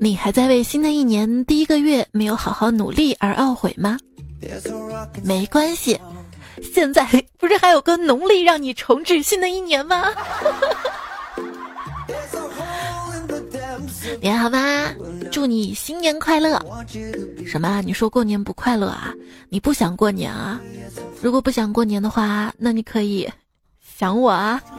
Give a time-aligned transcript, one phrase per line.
[0.00, 3.98] 你还在为新的一年第一个月没有好好努力而懊悔吗？
[5.24, 5.98] 没关系，
[6.72, 7.04] 现在
[7.38, 10.04] 不是还有个农历让你重置新的一年吗？
[14.20, 14.92] 你好吗？
[15.30, 16.60] 祝你新年快乐！
[17.44, 17.82] 什么？
[17.82, 19.12] 你说过年不快乐啊？
[19.48, 20.60] 你不想过年啊？
[21.20, 23.28] 如果不想过年的话，那你可以
[23.80, 24.62] 想我啊。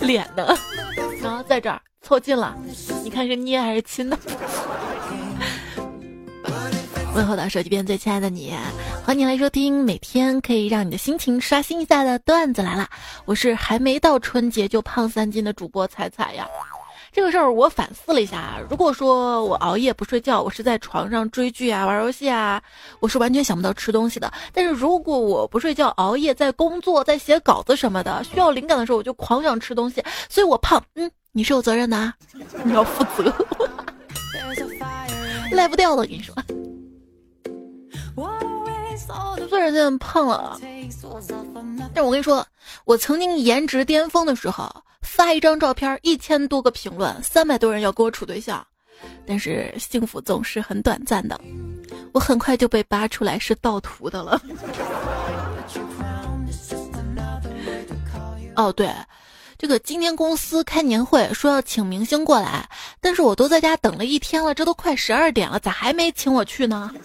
[0.00, 0.56] 脸呢？
[1.20, 2.56] 然 后在这儿凑近了，
[3.04, 4.18] 你看是捏还是亲呢？
[7.14, 8.52] 问候到手机边最亲爱的你，
[9.04, 12.88] 欢迎来收听每天可以让你的心情刷新一下的段子来了。
[13.26, 16.48] 我是还没到春节就胖三斤的主播彩彩呀。
[17.12, 22.60] 这个事儿我反思了一下，如果说我熬夜不睡觉，我是在床上追剧啊、玩游戏啊，
[22.98, 24.32] 我是完全想不到吃东西的。
[24.52, 30.82] 但是如果我不睡觉、熬夜在工作、在写稿子什么的，需要灵感的时候，我就狂想吃东西，所以我胖。
[30.96, 32.14] 嗯，你是有责任的，啊
[32.64, 33.32] 你要负责，
[35.52, 36.34] 赖不掉的，我跟你说。
[39.48, 40.58] 虽然现在胖了，
[41.94, 42.46] 但我跟你说，
[42.84, 44.70] 我曾经颜值巅峰的时候。
[45.02, 48.64] 发一张照片，一千多个评论，三百多人要跟我处对象，
[49.26, 51.40] 但是幸福总是很短暂的，
[52.12, 54.40] 我很快就被扒出来是盗图的了。
[58.56, 58.90] 哦，对，
[59.60, 62.66] 这个今天公司开年会，说要请明星过来，
[62.98, 66.90] 但是我都在家等了一天了，这都快十二点了，咋还没请我去呢？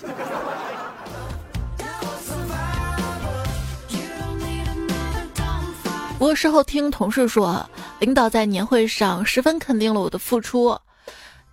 [6.18, 10.80] 我事后听同事说，领导在年会上十分肯定了我的付出。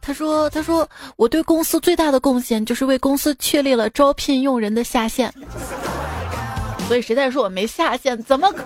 [0.01, 5.35] 他说：“他说我对公司最大的贡献就是为公司确立了招聘用人的下限。
[6.87, 8.23] 所以谁在说我没下限？
[8.23, 8.63] 怎么可？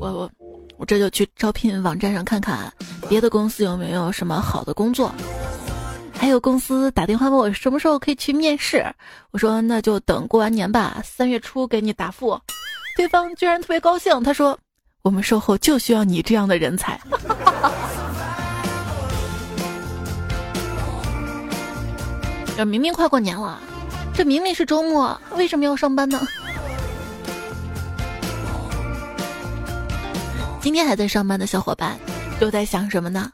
[0.00, 0.30] 我我
[0.78, 2.72] 我这就去招聘网站上看看，
[3.06, 5.12] 别的公司有没有什么好的工作？
[6.14, 8.82] 还有公司打电话问我什么时候可以去面试，
[9.30, 12.40] 我说那就等过完年吧，三月初给你答复。”
[12.96, 14.58] 对方居然特别高兴，他说
[15.02, 16.98] ：“我们售后就需要你这样的人才。
[22.56, 23.60] ”这明明快过年了，
[24.14, 26.18] 这明明是周末，为什么要上班呢？
[30.60, 31.98] 今天还在上班的小伙伴
[32.38, 33.30] 都在想什么呢？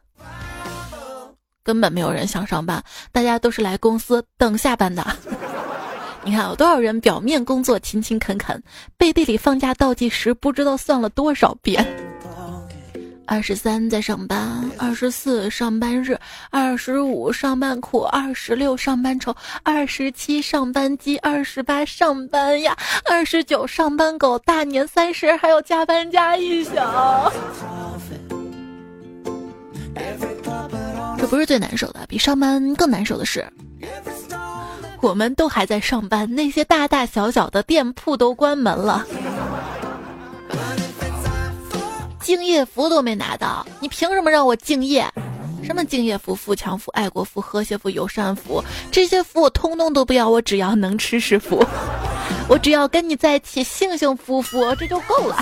[1.64, 5.04] 根本没有人想上班，大家都是来公司等下班的。
[6.22, 8.62] 你看有多少人表面工作勤勤恳恳，
[8.96, 11.84] 背地里放假倒计时不知道算了多少遍。
[13.26, 16.18] 二十三在上班，二十四上班日，
[16.50, 26.70] 二十五上班苦，二十六上班愁，二十七上班鸡，二十八上班呀，二十九上班狗，大年三十还有加班加一宿。
[31.18, 33.44] 这不是最难受的，比上班更难受的是。
[35.02, 39.04] 我们都还在上班，那些大大小小的店铺都关门了，
[42.26, 45.08] 敬业福都没拿到，你凭什么让我敬业？
[45.62, 48.60] 什么敬业福、富强福、爱国福、和谐福、友善福，
[48.90, 51.64] 这些福我通通都不要，我只要能吃是福，
[52.48, 55.36] 我只要跟你在一起幸幸福福，这就够了。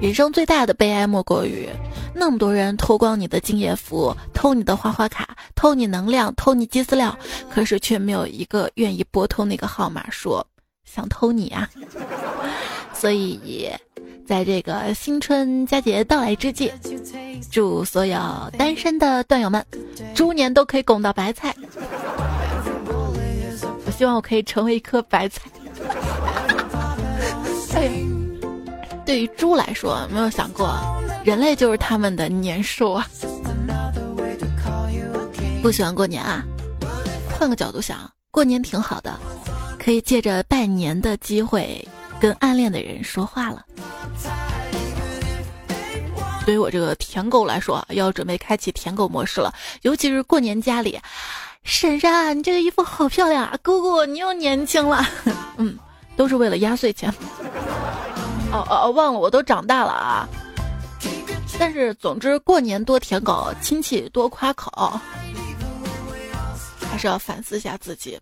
[0.00, 1.68] 人生最大的悲哀莫过于。
[2.14, 7.14] 那么多人偷光你的敬业福，偷你的花花卡，偷你能量，偷你鸡饲料，
[7.50, 10.46] 可是却没有一个愿意拨通那个号码说
[10.86, 11.68] 想偷你啊！
[12.94, 13.70] 所以，
[14.26, 16.72] 在这个新春佳节到来之际，
[17.50, 18.18] 祝所有
[18.56, 19.64] 单身的段友们，
[20.14, 21.54] 猪年都可以拱到白菜。
[23.84, 25.42] 我希望我可以成为一颗白菜。
[27.74, 27.92] 哎呀，
[29.04, 30.78] 对于猪来说，没有想过。
[31.24, 33.06] 人类就是他们的年兽啊！
[35.62, 36.44] 不喜欢过年啊？
[37.38, 39.18] 换个角度想，过年挺好的，
[39.78, 41.86] 可以借着拜年的机会
[42.20, 43.64] 跟暗恋的人说话了。
[46.44, 50.98] 对于我这个舔狗来说，要准备开启舔狗模式了，尤其是过年家里，
[51.62, 53.56] 婶婶，你这个衣服好漂亮啊！
[53.62, 55.06] 姑姑，你又年轻了。
[55.56, 55.78] 嗯，
[56.16, 57.08] 都是为了压岁钱。
[58.50, 60.28] 哦哦哦，忘了，我都长大了啊。
[61.60, 65.00] 但是，总之，过年多舔狗，亲戚多夸口，
[66.90, 68.18] 还是要反思一下自己。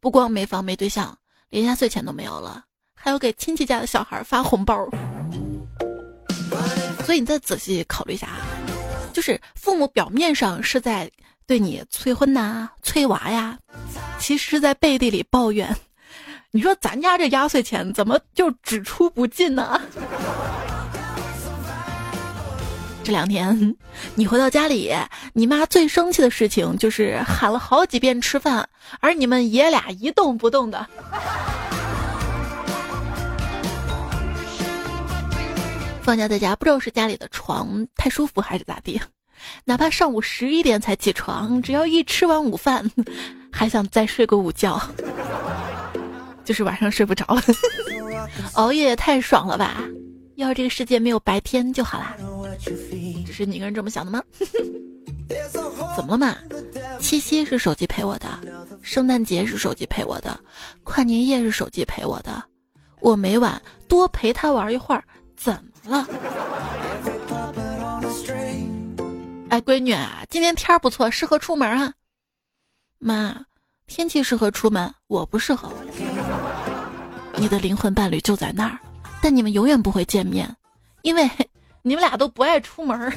[0.00, 1.16] 不光没房没对象，
[1.48, 2.64] 连压岁钱都没有了，
[3.04, 4.88] 还要给亲戚家的小孩发红包。
[7.04, 8.38] 所以你再仔细考虑一下啊，
[9.12, 11.10] 就是父母表面上是在
[11.44, 13.58] 对你催婚呐、催娃呀，
[14.20, 15.76] 其实是在背地里抱怨。
[16.52, 19.80] 你说咱家这压岁钱怎么就只出不进呢？
[23.02, 23.74] 这两天
[24.14, 24.94] 你回到家里，
[25.32, 28.68] 你妈最生气的事情就是喊了好几遍吃饭，
[29.00, 30.86] 而你们爷俩一动不动的。
[36.02, 39.00] 放假在家，不知道是家里的床太舒服还是咋地，
[39.64, 42.90] 哪怕上午十一点才起床，只要一吃完午饭，
[43.52, 44.80] 还想再睡个午觉，
[46.44, 47.42] 就是晚上睡不着了。
[48.54, 49.84] 熬夜也太爽了吧？
[50.34, 52.16] 要是这个世界没有白天就好啦。
[53.24, 54.20] 只是你一个人这么想的吗？
[55.96, 56.36] 怎么了嘛？
[56.98, 58.26] 七夕是手机陪我的，
[58.82, 60.38] 圣诞节是手机陪我的，
[60.82, 62.42] 跨年夜是手机陪我的，
[63.00, 65.04] 我每晚多陪他玩一会儿，
[65.36, 65.62] 怎么？
[65.86, 66.06] 了，
[69.48, 71.92] 哎，闺女啊，今天天儿不错，适合出门啊。
[72.98, 73.44] 妈，
[73.86, 75.72] 天气适合出门，我不适合。
[77.36, 78.78] 你的灵魂伴侣就在那儿，
[79.20, 80.48] 但你们永远不会见面，
[81.02, 81.28] 因为
[81.82, 83.12] 你们俩都不爱出门。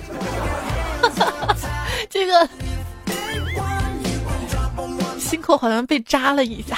[2.10, 2.50] 这个
[5.20, 6.78] 心口好像被扎了一下。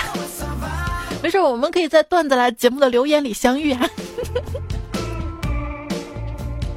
[1.23, 3.89] 没事，我们可以在段子来节目的留言里相遇啊。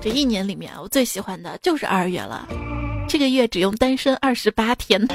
[0.02, 2.48] 这一年里面，我最喜欢的就是二月了。
[3.06, 5.06] 这个月只用单身二十八天。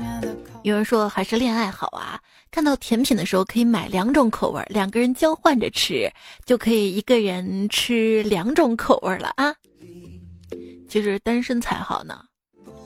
[0.62, 6.10] 有人说还是恋爱好啊，看到甜品的时候可以买两种口味，两个人交换着吃，
[6.44, 9.54] 就可以一个人吃两种口味了啊。
[10.86, 12.20] 其实单身才好呢，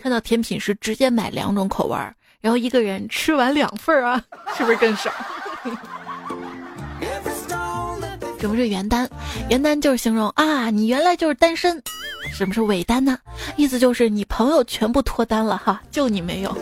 [0.00, 1.97] 看到甜品是直接买两种口味，
[2.41, 4.23] 然后一个人吃完两份啊，
[4.56, 5.12] 是不是更爽？
[8.40, 9.08] 什么是原单？
[9.50, 11.81] 原单就是形容啊，你原来就是单身。
[12.32, 13.19] 什么是伪单呢？
[13.56, 16.56] 意思就是你朋友全部脱单了哈，就你没有。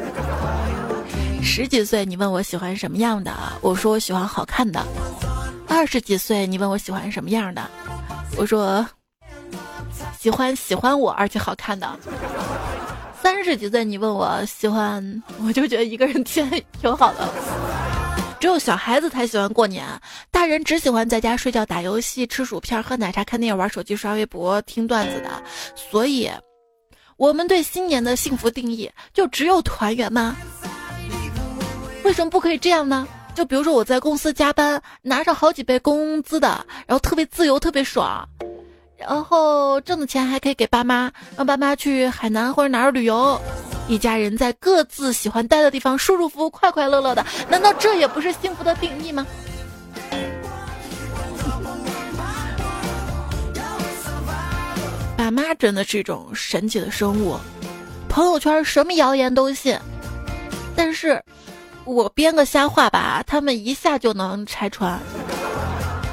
[1.42, 4.84] 十几岁你问我喜欢什么样的，我说我喜欢好看的。
[5.68, 7.62] 二十几岁你问我喜欢什么样的，
[8.36, 8.84] 我说
[10.18, 11.88] 喜欢喜欢我而且好看的。
[13.22, 16.48] 三十几岁你问我喜欢， 我就觉得一个人挺
[16.80, 17.28] 挺好的。
[18.40, 19.84] 只有小孩子才喜欢过年，
[20.30, 25.42] 大人只喜欢在家睡觉、打游戏、吃薯片、喝奶茶、看电影、玩手机、刷微博、听段子的。
[25.74, 26.30] 所以，
[27.16, 30.36] 我们对新年的幸福定义就只有团圆吗？
[32.04, 33.06] 为什么不可以这样呢？
[33.34, 38.28] 就比如说我在公司加班，拿上好几倍工资的，然后特别自由、特别爽，
[38.96, 43.40] 然后挣的钱还可以给爸妈，让爸妈去海南或者哪儿旅游。
[43.88, 49.26] 一家人在各自喜欢待的地方舒舒服服、快快乐乐的，难道这也不是幸福的定义吗？
[55.16, 57.36] 爸妈真的是一种神奇的生物，
[58.08, 59.78] 朋友圈什么谣言都信，
[60.76, 61.22] 但是
[61.84, 64.98] 我编个瞎话吧，他们一下就能拆穿。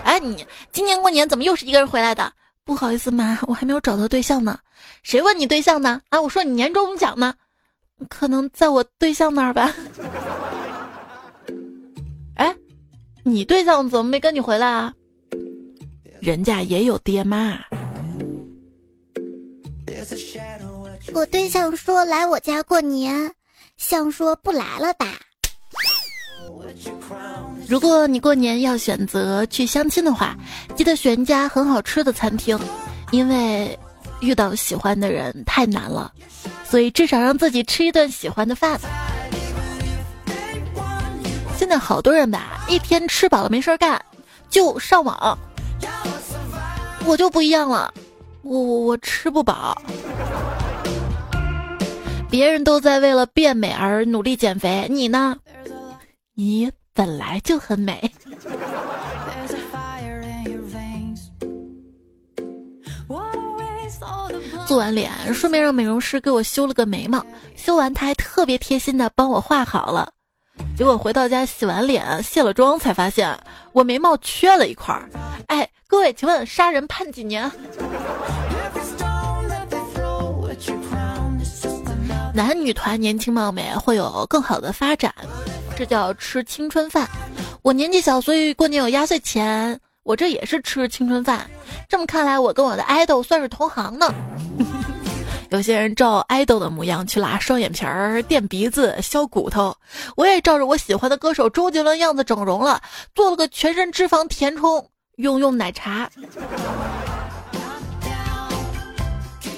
[0.04, 2.31] 哎，你今年过年怎么又是一个人回来的？
[2.63, 4.57] 不好意思妈，我还没有找到对象呢。
[5.04, 6.01] 谁问你对象呢？
[6.10, 7.33] 啊，我说你年终奖呢。
[8.09, 9.74] 可能在我对象那儿吧。
[12.36, 12.56] 哎，
[13.24, 14.94] 你对象怎么没跟你回来啊？
[16.19, 17.59] 人家也有爹妈。
[21.13, 23.31] 我对象说来我家过年，
[23.77, 25.07] 想说不来了吧。
[27.68, 30.36] 如果你过年要选择去相亲的话，
[30.75, 32.59] 记得选一家很好吃的餐厅，
[33.12, 33.77] 因为
[34.20, 36.12] 遇到喜欢的人太难了。
[36.67, 38.79] 所以至少让自己吃一顿喜欢的饭。
[41.57, 44.01] 现在好多人吧，一天吃饱了没事干，
[44.50, 45.38] 就上网。
[47.05, 47.93] 我就不一样了，
[48.41, 49.81] 我我我吃不饱。
[52.29, 55.38] 别人都在为了变美而努力减肥，你呢？
[56.34, 58.12] 你本来就很美。
[64.65, 67.24] 做完脸，顺便让美容师给我修了个眉毛。
[67.55, 70.12] 修完，他还特别贴心的帮我画好了。
[70.75, 73.38] 结果回到家洗完脸、卸了妆，才发现
[73.74, 75.07] 我眉毛缺了一块儿。
[75.48, 77.50] 哎，各位，请问杀人判几年？
[82.34, 85.13] 男女团年轻貌美会有更好的发展，
[85.77, 87.07] 这叫吃青春饭。
[87.62, 89.79] 我年纪小，所以过年有压岁钱。
[90.05, 91.50] 我这也是吃青春饭，
[91.89, 94.13] 这么看来，我跟我的爱豆算是同行呢。
[95.50, 99.75] 有些人照爱豆的模样去拉双眼皮儿、垫鼻子、削骨头，
[100.15, 102.79] 我也照着我喜欢的歌手周杰伦样子整容了，
[103.15, 106.07] 做了个全身脂肪填充，用用奶茶。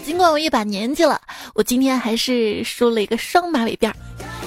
[0.05, 1.19] 尽管我一把年纪了，
[1.55, 3.91] 我今天还是梳了一个双马尾辫，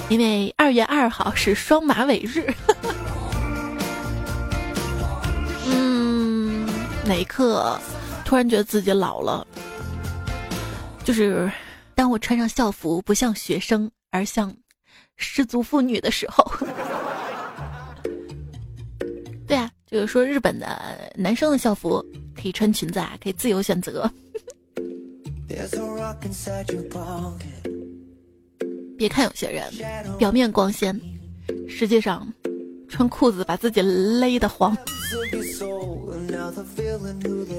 [0.09, 2.51] 因为二月二号是双马尾日。
[7.11, 7.77] 哪一刻
[8.23, 9.45] 突然觉得自己老了？
[11.03, 11.51] 就是
[11.93, 14.55] 当我穿上校服，不像学生，而像
[15.17, 16.49] 失足妇女的时候。
[19.45, 22.01] 对啊，就是说日本的男生的校服
[22.33, 24.09] 可以穿裙子啊，可以自由选择。
[28.97, 29.69] 别看有些人
[30.17, 30.97] 表面光鲜，
[31.67, 32.25] 实际上
[32.91, 34.77] 穿裤子把自己勒得慌。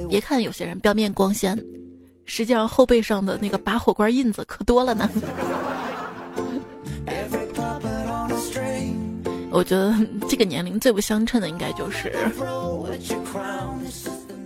[0.09, 1.59] 别看有些人表面光鲜，
[2.27, 5.11] 实际上后背上的那个拔火罐印子可多了呢。
[9.51, 9.95] 我觉得
[10.29, 12.13] 这个年龄最不相称的，应该就是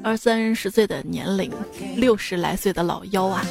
[0.03, 1.53] 二三十岁的年龄，
[1.97, 3.45] 六十来岁的老妖啊。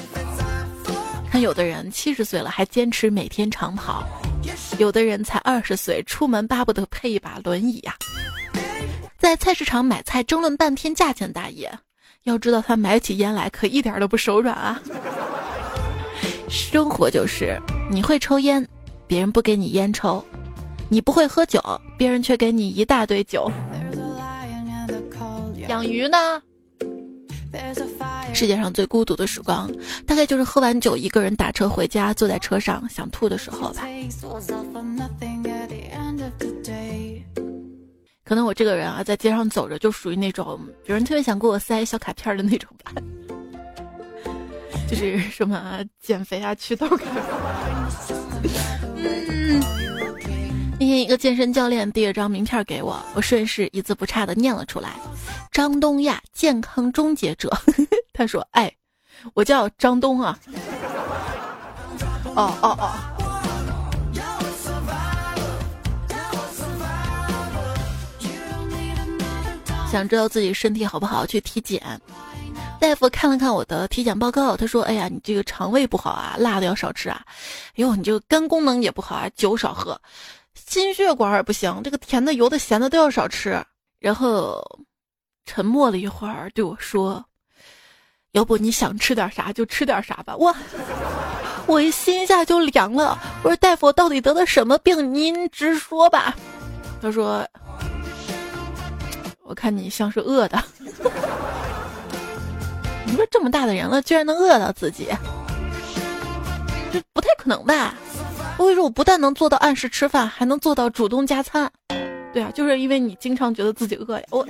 [1.39, 4.03] 有的人七十岁了还坚持每天长跑，
[4.77, 7.95] 有的人才二十岁出门巴不得配一把轮椅呀。
[9.17, 11.71] 在菜市场买菜争论半天价钱，大爷，
[12.23, 14.79] 要知道他买起烟来可一点都不手软啊。
[16.47, 18.65] 生活就是你会抽烟，
[19.07, 20.23] 别人不给你烟抽。
[20.89, 21.59] 你不会喝酒，
[21.97, 23.51] 别人却给你一大堆酒。
[25.67, 26.41] 养鱼呢？
[28.33, 29.71] 世界上最孤独的时光，
[30.05, 33.83] 大概就是喝完酒一个人打车回家，坐在车上想吐的时候吧。
[38.23, 42.91] 可能我这个人啊，在街上走着就属于那种，有人特别想给我塞小卡片的那种吧，
[44.89, 47.05] 就是什么减肥啊、祛痘卡。
[48.97, 49.84] 嗯。
[50.77, 54.91] 那天一个健身教练递了张名片给我，我顺势一字不差的念了出来
[55.49, 57.49] ：“张东亚，健康终结者。
[58.13, 58.69] ”他说：“哎，
[59.33, 60.37] 我叫张东啊。”
[62.35, 62.91] 哦哦哦。
[69.89, 71.81] 想知道自己身体好不好，去体检。
[72.81, 77.23] 大夫看了看我的体检报告，他说：“哎呀，你这个肠胃不好啊，辣的要少吃啊。
[77.69, 79.99] 哎呦，你这个肝功能也不好啊，酒少喝。”
[80.55, 83.61] 心血管也不行，这个甜的、油的、咸的都要少吃。
[83.99, 84.63] 然后
[85.45, 87.23] 沉默了一会儿，对我说
[88.33, 90.55] ：“要不你想吃点啥就吃点啥吧。”我
[91.65, 93.17] 我一心一下就凉了。
[93.43, 95.13] 我说：“大夫，我到底得的什么病？
[95.13, 96.35] 您直说吧。”
[97.01, 97.47] 他说
[99.43, 100.63] ：“我看你像是饿的。
[103.05, 105.09] 你说这么大的人了，居然能饿到自己，
[106.91, 107.95] 这不太可能吧？”
[108.57, 111.69] 我跟你说，我不但能做到按时吃饭，还能做到主动加餐。
[112.33, 114.25] 对啊，就是因为你经常觉得自己饿呀。
[114.31, 114.47] 我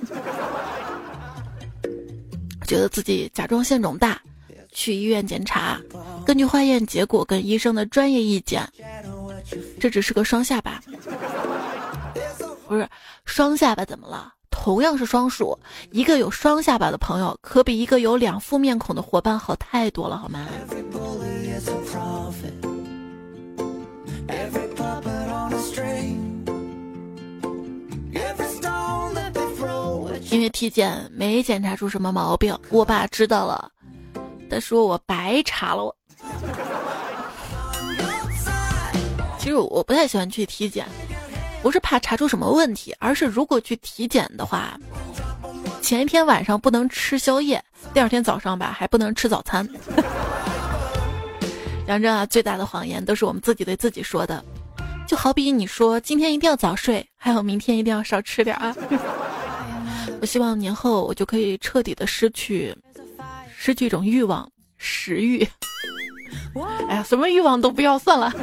[2.65, 4.21] 觉得自己甲状腺肿大，
[4.71, 5.79] 去医院检查，
[6.25, 8.67] 根据化验结果跟医生的专业意见，
[9.79, 10.81] 这只是个双下巴。
[12.67, 12.87] 不是
[13.25, 14.33] 双下巴怎么了？
[14.49, 15.57] 同样是双数，
[15.91, 20.47] 一个有双下巴的朋友，可比一个有两副面孔的伙伴好太多了，好吗？
[30.31, 33.71] 因为体检没检查出什么毛病，我爸知道了，
[34.49, 35.95] 他说我白查了我。
[39.39, 40.85] 其实我不太喜欢去体检，
[41.61, 44.77] 不是怕查出什么问题，而是如果去体检的话，
[45.81, 47.63] 前一天晚上不能吃宵夜，
[47.93, 49.65] 第二天早上吧还不能吃早餐。
[51.87, 54.43] 杨真啊，最大的谎言都是我们自己对自己说的。
[55.07, 58.75] 就好比你说今天一定要早睡，还有明天一定要少吃点啊！
[60.19, 62.75] 我希望年后我就可以彻底的失去，
[63.55, 65.47] 失去一种欲望，食欲。
[66.89, 68.33] 哎呀，什么欲望都不要算了。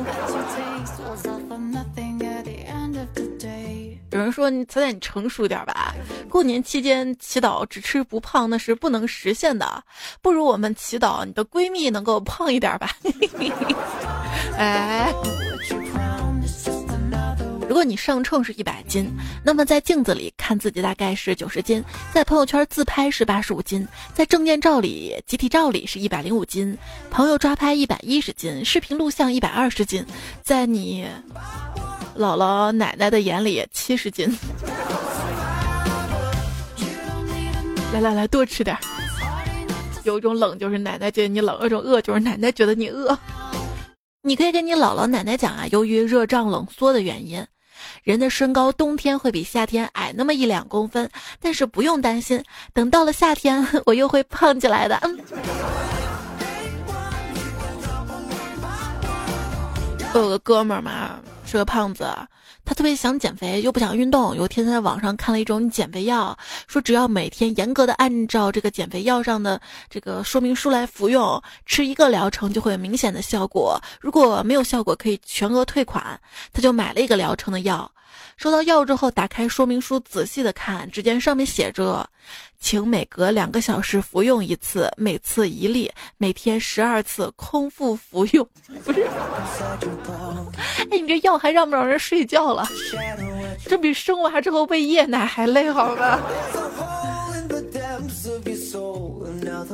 [4.13, 5.95] 有人说你彩彩你成熟点吧，
[6.33, 9.85] 过年期间祈祷只吃不胖那是不能实现的，
[10.23, 12.97] 不如我们祈祷你的闺蜜能够胖一点吧。
[14.57, 15.12] 哎。
[17.69, 19.11] 如果你上秤是一百斤，
[19.45, 26.77] 那么在镜子里看自己大概是九十斤，在朋友圈自拍是八十五斤，在证件照里、集体照里是一百零五斤，
[27.11, 30.05] 朋友抓拍一百一十斤，视频录像一百二十斤，
[30.43, 31.07] 在你
[32.17, 34.35] 姥姥奶奶的眼里七十斤。
[37.93, 38.75] 来来来，多吃点。
[40.03, 43.17] 有一种冷就是奶奶觉得你冷，有一种饿就是奶奶觉得你饿。
[44.23, 47.45] 你可以跟你姥姥奶奶讲啊，由于热胀冷缩的原因。
[48.03, 51.09] 人的身高冬天会比夏天矮那么一两公分，
[51.39, 54.99] 但是不用担心，等到了夏天 我又会胖起来的。
[60.15, 62.09] 我有个哥们儿嘛，是个胖子，
[62.64, 64.37] 他特别想减肥，又不想运动。
[64.37, 73.81] 有一天在网上看了一种减肥药，说只要每天严格的按照这个减肥药上的这个说明书来服用，吃一个疗程就会有明显的效果。
[74.00, 76.19] 如果没有效果，可以全额退款。
[76.52, 77.90] 他就买了一个疗程的药。
[78.37, 82.09] 收到药之后，打开说明书仔细的看，只见上面写着
[82.59, 88.47] ：“请每隔两个小时服用一次，每次一粒，每天十二次，空腹服用。”
[88.85, 89.02] 不是？
[90.90, 92.66] 哎，你这药还让不让人睡觉了？
[93.66, 96.21] 这比生娃之后喂夜奶还累，好吧？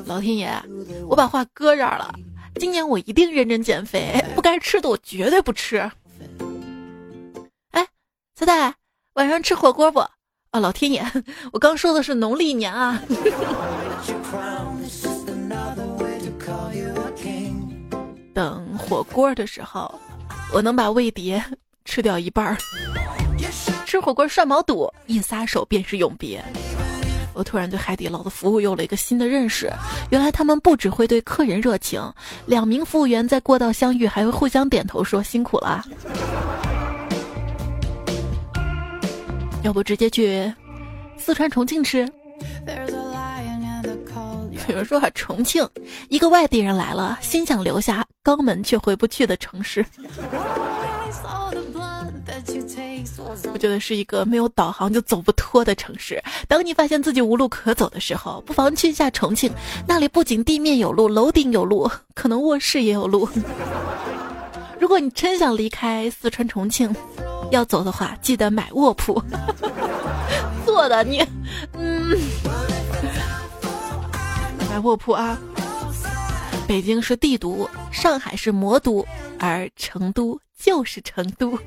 [0.07, 0.51] 老天爷，
[1.09, 2.15] 我把话搁这儿了。
[2.57, 5.91] 今年我一定认真减肥，不该吃的我绝对不吃。
[8.39, 8.73] 彩彩，
[9.15, 9.99] 晚上吃火锅不？
[9.99, 11.05] 啊，老天爷，
[11.53, 13.03] 我刚说的是农历年啊。
[18.33, 19.93] 等火锅的时候，
[20.53, 21.45] 我能把味碟
[21.85, 22.57] 吃掉一半儿。
[23.85, 26.41] 吃火锅涮毛肚，一撒手便是永别。
[27.35, 29.69] 我突然对海底捞的服务有了一个新的认识，
[30.11, 32.01] 原来他们不只会对客人热情，
[32.47, 35.85] 两名服务员在过道相遇还会互相点头说辛苦了。
[39.63, 40.53] 要不直接去
[41.17, 42.09] 四川重庆吃？
[44.69, 45.67] 有人说啊，重庆
[46.09, 49.85] 一个外地人来了，心想留下，肛门却回不去的城市。
[53.53, 56.23] 我觉得是一个没有导航就走不脱的城市。
[56.47, 59.53] 当你发现自己无路可走的时候，不妨去一下重庆，
[59.87, 63.29] 那里不仅地面有路，楼顶有路，可能卧室也有路。
[64.79, 66.95] 如果你真想离开四川重庆。
[67.51, 69.23] 要走的话，记得买卧铺。
[70.67, 71.25] 坐的你，
[71.73, 72.19] 嗯，
[74.71, 75.39] 买卧铺啊。
[76.67, 79.07] 北京是帝都，上海是魔都，
[79.39, 81.59] 而成都就是成都。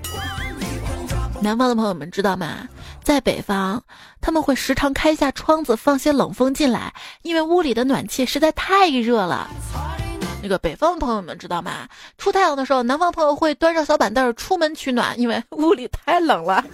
[1.41, 2.67] 南方的朋友们知道吗？
[3.03, 3.81] 在北方，
[4.21, 9.49] 他们会时常开下窗子，放些冷风进来，因为屋里的暖气实在太热了。
[10.41, 11.87] 那个北方的朋友们知道吗？
[12.17, 16.65] 出太阳的时候，南方朋友会端上小板凳出门取暖，因为屋里太冷了。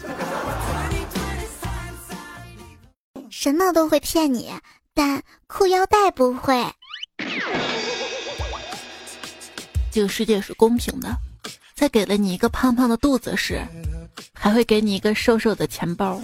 [3.29, 4.51] 什么都会骗你，
[4.93, 6.65] 但裤腰带不会。
[9.91, 11.09] 这个世界是公平的，
[11.75, 13.61] 在给了你一个胖胖的肚子时，
[14.33, 16.21] 还会给你一个瘦瘦的钱包。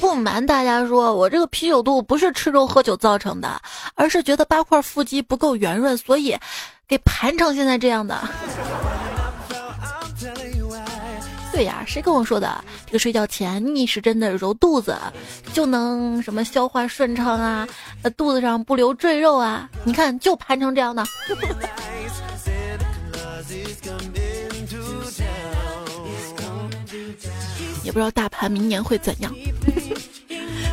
[0.00, 3.60] 不瞒大家说，我这个啤酒肚不是吃肉喝酒造成的，
[3.94, 6.36] 而是觉得八块腹肌不够圆润，所以
[6.86, 8.16] 给盘成现在这样的。
[11.52, 12.62] 对呀，谁跟我说的？
[12.84, 14.94] 这个睡觉前逆时针的揉肚子，
[15.54, 17.66] 就能什么消化顺畅啊，
[18.16, 19.68] 肚子上不留赘肉啊？
[19.82, 21.02] 你看，就盘成这样的。
[27.82, 29.32] 也不知道大盘明年会怎样。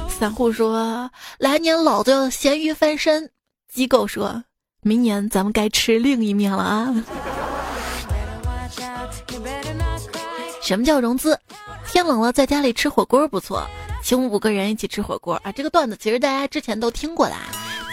[0.07, 3.29] 散户说来年老子要咸鱼翻身，
[3.71, 4.43] 机构说
[4.81, 7.03] 明年咱们该吃另一面了啊。
[10.61, 11.37] 什么叫融资？
[11.85, 13.67] 天冷了在家里吃火锅不错，
[14.01, 15.51] 请五个人一起吃火锅啊！
[15.51, 17.35] 这个段子其实大家之前都听过的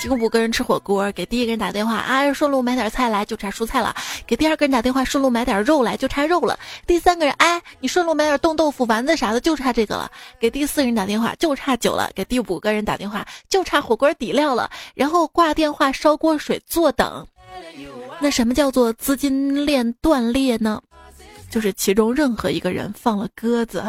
[0.00, 3.94] 请五个人吃火锅，给第一个人打电话啊，顺路买点菜来，就差蔬菜了；
[4.26, 10.10] 给第二个人打电话，顺路买点肉来，就差肉了；第三个人，哎，你顺路买点冻豆腐、丸子啥的，就差这个了；
[10.40, 14.70] 给第四个人打电话，就差酒了；给第五个人打电话，就差火锅底料了。
[14.94, 17.26] 然后挂电话，烧锅水，坐等。
[18.20, 20.80] 那什么叫做资金链断裂呢？
[21.50, 23.84] 就是其中任何一个人放了鸽子。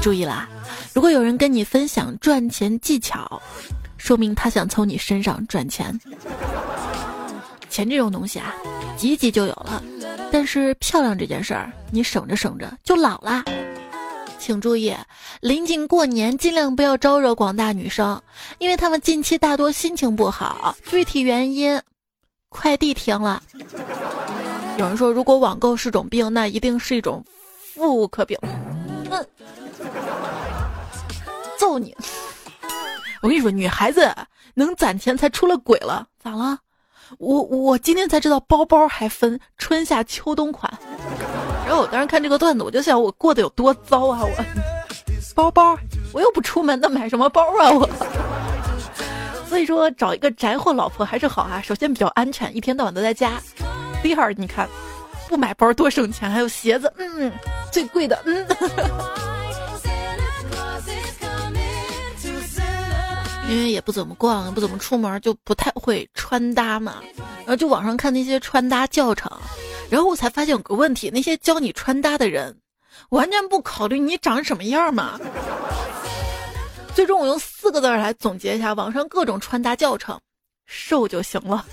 [0.00, 0.48] 注意啦，
[0.94, 3.40] 如果有人跟你分享赚钱技巧，
[3.98, 5.98] 说明他想从你身上赚钱。
[7.68, 8.54] 钱这种东西啊，
[8.96, 9.82] 急急就有了，
[10.32, 13.44] 但是漂亮这件事儿，你省着省着就老啦。
[14.38, 14.96] 请注意，
[15.42, 18.20] 临近过年，尽量不要招惹广大女生，
[18.58, 20.74] 因为她们近期大多心情不好。
[20.86, 21.78] 具体原因，
[22.48, 23.42] 快递停了。
[24.78, 27.22] 有人说，如果网购是种病，那一定是一种
[27.74, 28.36] 妇科病。
[29.10, 29.26] 嗯。
[31.80, 31.96] 你！
[33.22, 34.14] 我跟你说，女孩子
[34.54, 36.06] 能攒钱才出了轨了。
[36.22, 36.58] 咋了？
[37.18, 40.72] 我我今天才知道包包还分春夏秋冬款。
[41.66, 44.20] 然后我当时看这个段子，我就想我过得有多糟啊！
[44.22, 44.30] 我
[45.34, 45.78] 包包
[46.12, 47.70] 我又不出门，那买什么包啊？
[47.72, 47.88] 我
[49.48, 51.60] 所以说找一个宅货老婆还是好啊。
[51.60, 53.32] 首先比较安全，一天到晚都在家。
[54.02, 54.68] 第二，你看
[55.28, 57.32] 不买包多省钱，还有鞋子，嗯，
[57.72, 58.46] 最贵的，嗯。
[63.50, 67.02] 因为也不怎么逛，也不怎么出门，就不太会穿搭嘛。
[67.38, 69.28] 然后就网上看那些穿搭教程，
[69.90, 72.56] 然后我才发现有个问题：那些教你穿搭的人，
[73.08, 75.18] 完全不考虑你长什么样嘛。
[76.94, 80.16] 最终我用四个字来总结一下网上各种穿搭教程：
[80.66, 81.66] 瘦就行了。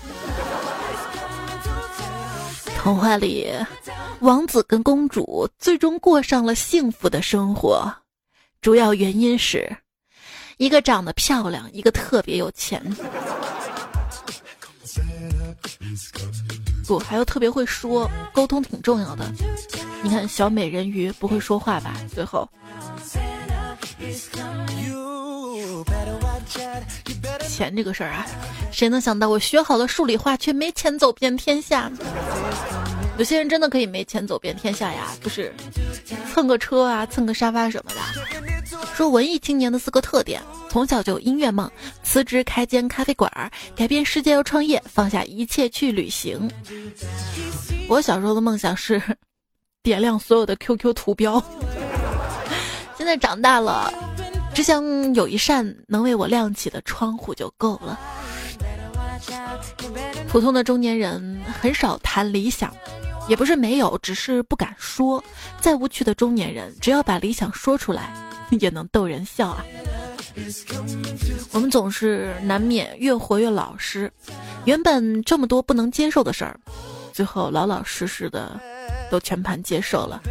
[2.76, 3.48] 童话里，
[4.18, 7.88] 王子跟公主最终过上了幸福的生活，
[8.60, 9.76] 主要原因是，
[10.58, 12.82] 一个长得漂亮，一个特别有钱，
[16.84, 19.24] 不，还有特别会说，沟通挺重要的。
[20.02, 21.94] 你看小美人鱼不会说话吧？
[22.12, 22.48] 最后。
[27.48, 28.26] 钱这个事儿啊，
[28.72, 31.90] 谁能想到我学好了数理化，却没钱走遍天下？
[33.16, 35.52] 有些人真的可以没钱走遍天下呀，就是
[36.32, 38.00] 蹭个车啊，蹭个沙发什么的。
[38.98, 41.70] 说文艺青年的四个特点：从小就有音乐梦，
[42.02, 43.30] 辞职开间咖啡馆，
[43.76, 46.50] 改变世界要创业，放下一切去旅行。
[47.88, 49.00] 我小时候的梦想是
[49.84, 51.40] 点亮所有的 QQ 图标，
[52.96, 53.88] 现在长大了。
[54.52, 57.96] 只想有一扇能为我亮起的窗户就够了。
[60.28, 62.74] 普通的中年人很少谈理想，
[63.28, 65.22] 也不是没有，只是不敢说。
[65.60, 68.12] 再无趣的中年人，只要把理想说出来，
[68.60, 69.64] 也能逗人笑啊。
[71.52, 74.10] 我们总是难免越活越老实，
[74.64, 76.58] 原本这么多不能接受的事儿，
[77.12, 78.60] 最后老老实实的
[79.10, 80.22] 都全盘接受了。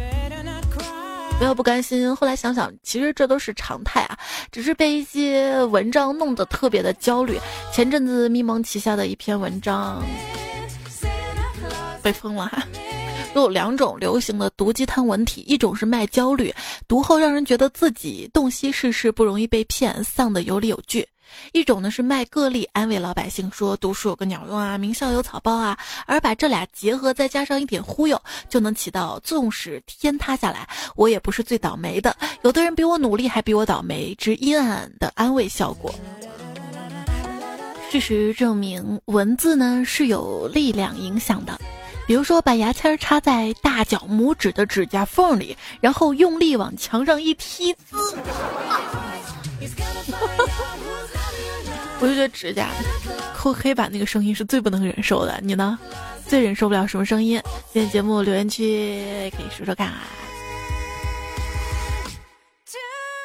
[1.38, 4.18] 不要不甘心，后来想想，其实这都是常态啊，
[4.50, 7.38] 只是被一些文章弄得特别的焦虑。
[7.72, 10.02] 前阵子咪蒙旗下的一篇文章
[12.02, 12.66] 被封了哈，
[13.34, 16.52] 有两种流行的毒鸡汤文体，一种是卖焦虑，
[16.86, 21.06] 读后让人觉得自己洞悉世事，不容易被骗，丧的有理有据。
[21.52, 35.94] 一种呢是卖个例，安慰老百姓说读书有个鸟用啊，名校有草包啊，而把这俩结合，再加上一点忽悠，就能起到纵使天塌下来，我也不是最倒霉的，有的人比我努力还比我倒霉之阴暗的安慰效果。
[37.90, 41.58] 事实证明，文字呢是有力量影响的，
[42.08, 47.96] 比如说把牙签插在大脚拇指的指甲缝里，然后用力往墙上一踢，滋。
[52.00, 52.70] 我就觉得指甲
[53.34, 55.78] 抠黑板那个声音是最不能忍受的，你呢？
[56.26, 57.38] 最忍受不了什么声音？
[57.74, 60.04] 今天节目留言区可以说说看啊。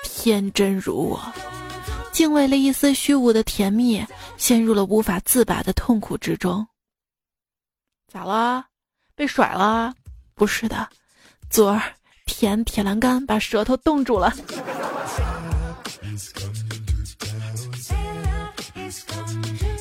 [0.03, 1.21] 天真如我，
[2.11, 6.67] 竟为了一丝虚无的甜蜜，陷入了无法自拔的痛苦之中。
[8.11, 8.65] 咋了？
[9.23, 9.93] 被甩了？
[10.35, 10.85] 不是的，
[11.49, 11.81] 昨儿
[12.25, 14.33] 舔铁栏杆把舌头冻住了。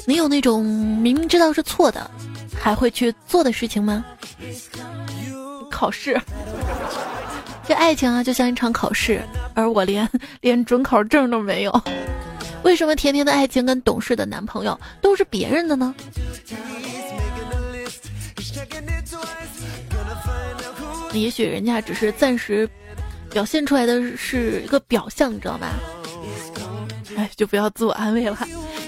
[0.06, 2.08] 你有那种明明知道是错的，
[2.56, 4.04] 还会去做的事情吗？
[5.68, 6.16] 考试，
[7.66, 9.20] 这爱情啊，就像一场考试，
[9.54, 10.08] 而我连
[10.40, 11.82] 连准考证都没有。
[12.62, 15.92] 为什么甜甜的爱情跟懂事的男朋友都是别人的呢？
[21.12, 22.68] 也许人家只是暂时
[23.30, 25.68] 表现出来的是一个表象，你知道吗？
[27.16, 28.38] 哎，就不要自我安慰了。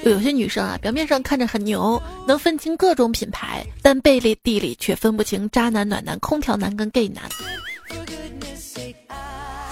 [0.04, 7.24] 有些女生啊，表面上看着很牛，能分清各种品牌，但背地里却分不清渣男、暖男、空调男跟 gay 男。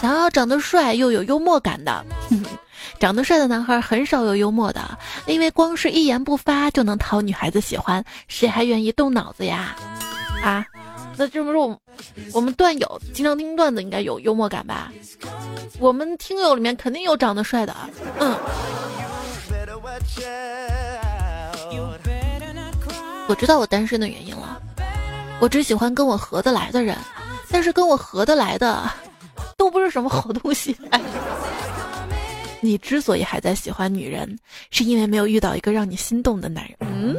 [0.01, 2.05] 想要长得帅又有幽默感的，
[2.99, 9.77] 长得帅的男孩很少有幽默的，因为光是一言不发就能讨女孩子喜欢，谁还愿意动脑子呀？
[10.43, 10.67] 啊，
[11.17, 11.79] 那这么说，
[12.33, 14.93] 我们段友经常听段子，应该有幽默感吧？
[15.79, 17.77] 我们听友里面肯定有长得帅的，
[18.19, 18.37] 嗯。
[23.29, 24.61] 我知道我单身的原因了，
[25.41, 26.97] 我只喜欢跟我合得来的人，
[27.51, 28.83] 但是跟我合得来的
[29.57, 30.77] 都不是什么好东西。
[32.61, 34.39] 你之所以还在喜欢女人，
[34.71, 36.77] 是因为没有遇到一个让你心动的男人。
[36.81, 37.17] 嗯，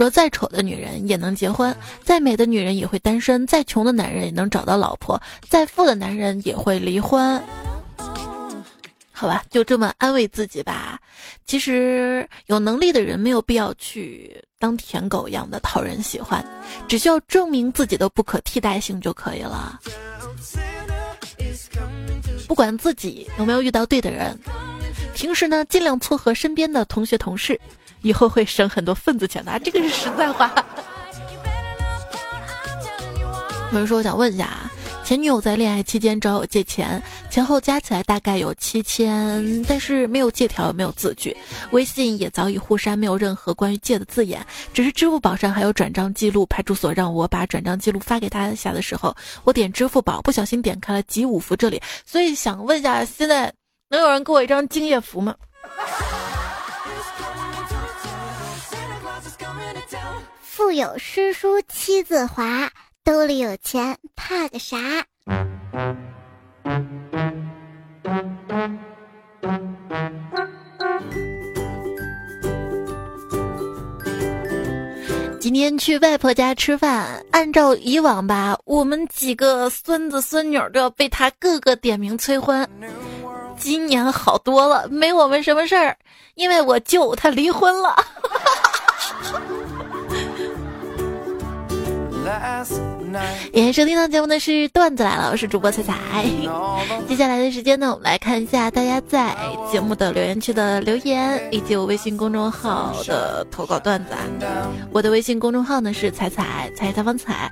[0.00, 7.38] 说再丑的女人也能结婚，再美的女人也会单身，再穷的男人也能找到老婆，再富的男人也会离婚。
[9.12, 10.98] 好吧，就这么安慰自己吧。
[11.44, 16.42] 其实有能力的人没有必要去当舔狗一样的讨人喜欢，
[16.88, 19.78] 只需要证明自己的不可替代性就可以了。
[22.48, 24.34] 不管自己有没有遇到对的人，
[25.14, 27.60] 平时呢尽量撮合身边的同学同事，
[28.02, 29.58] 以后会省很多份子钱的。
[29.60, 30.52] 这个是实在话。
[33.72, 34.70] 有人说我想问一下啊。
[35.02, 41.36] 前女友在恋爱期间找我借钱，前后加起来大概有七千，但是没有借条，也没有字据，
[41.72, 44.40] 微信也早已互删，没有任何关于借的字眼，
[44.72, 46.46] 只是支付宝上还有转账记录。
[46.46, 53.52] 派出所让我把转账记录发给他下的时候，我点支付宝不小心点开了集五福这里，所以想问一下，现在
[53.88, 55.34] 能有人给我一张敬业福吗？
[60.60, 62.70] 腹有诗书气自华，
[63.02, 64.76] 兜里有钱怕个啥？
[75.40, 82.68] 今天去外婆家吃饭，按照以往吧，我们几个孙子孙女都要被他个个点名催婚。
[83.56, 85.96] 今年好多了，没我们什么事儿，
[86.34, 87.96] 因为我舅他离婚了。
[93.52, 96.24] 今天收听到节目的是段子来了，我是主播彩彩。
[97.08, 99.36] 接下来的时间呢，我们来看一下大家在
[99.70, 104.70] 节目的留言区的留言，以及我微信公众号的投稿段子啊。
[104.92, 107.50] 我的微信公众号呢是彩彩彩采访彩，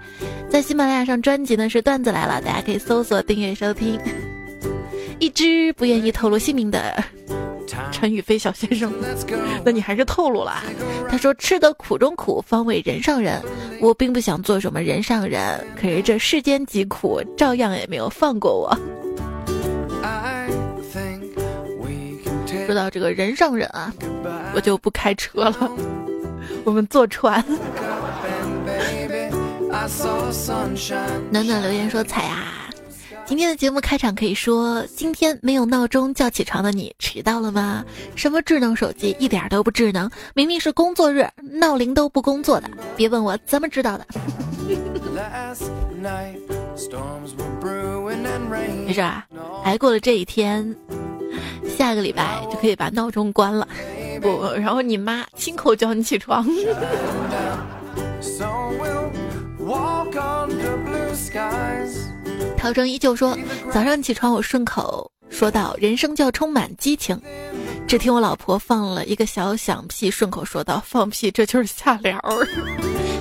[0.49, 3.99] 在喜马拉雅上专辑呢是段子来了，大家可以搜索订阅收听。
[5.19, 7.03] 一只不愿意透露姓名的。
[7.99, 8.93] 陈宇飞小先生，
[9.65, 10.63] 那你还是透露了。
[11.11, 13.43] 他说：“吃得苦中苦，方为人上人。”
[13.83, 18.79] 我并不想做什么人上人，可是这世间疾苦，照样也没有放过我。
[22.67, 23.93] 说到这个人上人啊，
[24.55, 25.69] 我就不开车了，
[26.63, 27.45] 我们坐船。
[31.33, 32.55] 暖暖留言说：“彩啊。”
[33.29, 37.85] 今天的节目开场可以说：今天没有闹钟叫起床的你迟到了吗？
[38.17, 42.71] 什么智能手机一点都不智能，明明是工作日，闹铃都不工作的。
[42.97, 44.07] 别问我怎么知道的。
[48.87, 49.27] 没事啊，
[49.63, 50.75] 挨过了这一天，
[51.77, 53.69] 下个礼拜就可以把闹钟关了。
[54.23, 56.47] 不，然后你妈亲口叫你起床。
[62.59, 63.39] 涛声依旧说
[63.73, 67.19] ：“早上起床，我顺口说道，人生就要充满激情。
[67.87, 72.47] 只听我老婆放了一个小响屁，顺口说道：放屁，这就是下联儿。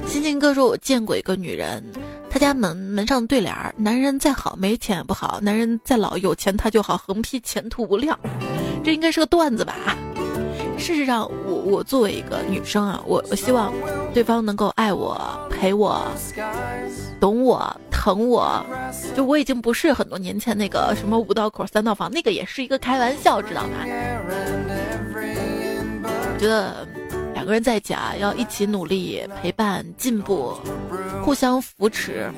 [0.07, 1.83] 心情哥说：我见过一个女人，
[2.31, 8.19] 她家门门上对联：男人再好没钱也不好，男人再老有钱他就好，横批前途无量。
[8.83, 9.95] 这应该是个段子吧？”
[10.79, 13.73] 事实上，我我作为一个女生啊，我我希望
[14.13, 15.19] 对方能够爱我、
[15.49, 16.05] 陪我、
[17.19, 18.65] 懂我、疼我。
[19.15, 23.77] 就我已经不是很多年前那个什么五道口三套房，那个也是一个开玩笑，知道吗？
[25.13, 26.87] 我觉得
[27.33, 30.53] 两个人在一起啊，要一起努力、陪伴、进步，
[31.23, 32.29] 互相扶持。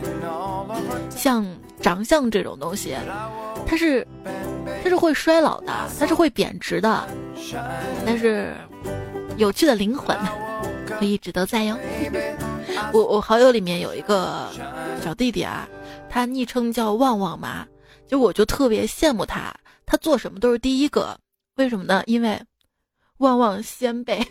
[1.10, 1.46] 像
[1.82, 2.96] 长相这种东西，
[3.66, 4.08] 它是。
[4.82, 7.06] 它是会衰老的，它是会贬值的，
[8.06, 8.54] 但是
[9.36, 10.18] 有趣的灵魂
[10.98, 11.78] 会一直都在哟。
[12.94, 14.50] 我我好友里面有一个
[15.04, 15.68] 小弟弟啊，
[16.10, 17.68] 他昵称叫旺旺嘛，
[18.08, 19.54] 就我就特别羡慕他，
[19.86, 21.20] 他做什么都是第一个，
[21.56, 22.02] 为什么呢？
[22.06, 22.42] 因为
[23.18, 24.26] 旺旺先辈。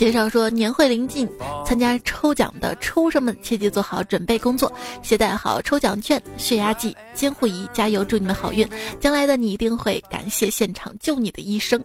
[0.00, 1.28] 介绍说，年会临近，
[1.66, 8.02] 参加抽奖的抽生们切记做好准备工作，携带好抽奖券、血压计、监护仪，加油！
[8.02, 8.66] 祝你们好运，
[8.98, 11.78] 将来的你一定会感谢现场救你的医生。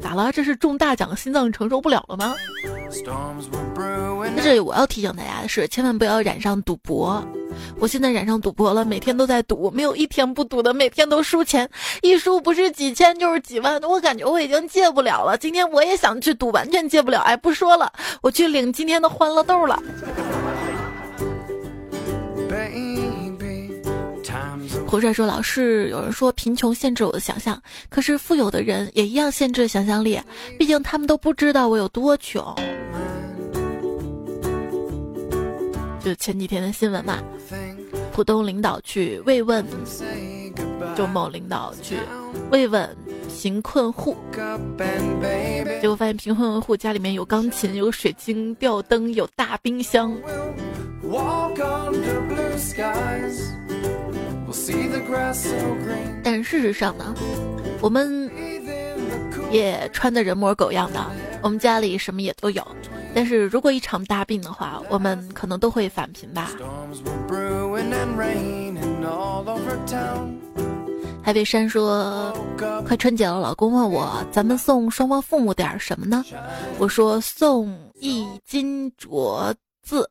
[0.00, 0.30] 咋了？
[0.30, 2.32] 这是中大奖，心脏承受不了了吗？
[2.90, 7.22] 在这里我要提醒大家的是，千万不要染上赌博。
[7.78, 11.68] 我现在染上赌博了，每天都在赌，没有一天不赌的，每天都输钱，
[12.02, 15.36] 一输不是几千就是几万，我感觉我已经戒不了了。
[15.36, 17.20] 今天我也想去赌，完全戒不了。
[17.20, 19.82] 哎，不说了，我去领今天的欢乐豆了。
[24.90, 30.18] 胡帅说：“老是有人说贫穷限制我的想象，可是富有的人也一样限制想象力，
[30.58, 32.42] 毕竟他们都不知道我有多穷。”
[36.02, 37.18] 就前几天的新闻嘛，
[38.14, 39.62] 浦东领导去慰问，
[40.96, 41.98] 就某领导去
[42.50, 42.88] 慰问
[43.28, 44.16] 贫困户，
[45.82, 50.16] 结果发现贫困户家里面有钢琴、有水晶吊灯、有大冰箱。
[56.22, 57.14] 但事实上呢，
[57.80, 58.30] 我们
[59.50, 61.04] 也穿的人模狗样的，
[61.42, 62.66] 我们家里什么也都有。
[63.14, 66.50] 但是如果一场大病的话，我们可能都会返贫吧。
[71.22, 72.32] 海北山说
[72.86, 76.24] ：“快春节了，老公问我，咱们送双方父母点什么呢？”
[76.78, 80.08] 我说：“送一斤镯子，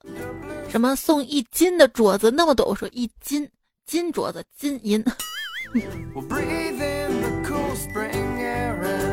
[0.69, 2.67] 什么送一斤的镯子那么多？
[2.67, 3.47] 我说一斤
[3.88, 5.02] 金镯子金银。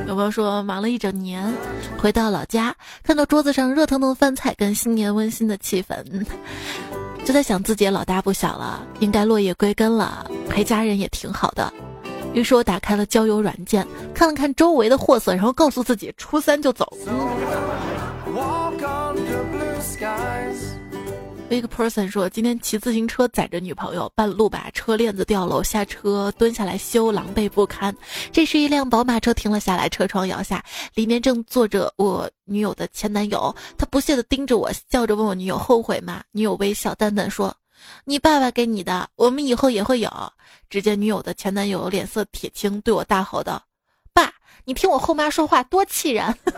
[0.08, 1.48] 有朋友说忙了一整年，
[1.96, 6.04] 回到老家，看到桌子上热腾腾的饭菜跟新年温馨的气氛，
[7.24, 11.72] 就在想自己也老大不小了，应该落叶归根了，陪家人也挺好的。
[12.32, 16.92] 于是我打开了交友软件，看了看周围的货色，然后告诉自己初三就走。
[21.54, 27.96] Big person 说，今天骑自行车载着女朋友，半路把车链子掉了，下车蹲下来修，狼狈不堪。
[28.32, 30.64] 这时一辆宝马车停了下来，车窗摇下，
[30.94, 36.24] 里面正坐着我女友的前男友，他不屑地盯着我，笑着问我女友后悔吗？
[36.32, 37.54] 女友微笑淡淡说。
[38.04, 40.10] 你爸爸给你的，我们以后也会有。
[40.68, 43.62] 只见女友的前男友脸色铁青，对我大吼道
[44.12, 44.32] ：“爸，
[44.64, 46.34] 你听我后妈说话，多气人！”